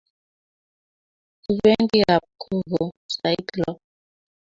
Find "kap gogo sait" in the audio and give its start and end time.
2.07-3.45